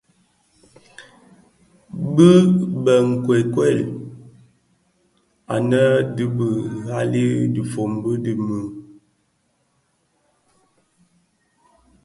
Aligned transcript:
Bi 2.15 2.29
bë 2.83 2.93
nkikuel, 3.09 3.79
anë 5.55 5.79
a 5.95 6.05
dhi 6.15 6.25
bi 6.37 6.47
ghali 6.85 7.25
dhifombi 7.53 8.11
di 8.23 8.31
bëmun. 8.37 8.65